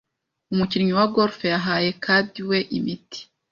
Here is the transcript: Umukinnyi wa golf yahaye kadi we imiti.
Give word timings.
Umukinnyi 0.53 0.93
wa 0.97 1.05
golf 1.13 1.37
yahaye 1.53 1.89
kadi 2.03 2.39
we 2.49 2.57
imiti. 2.77 3.19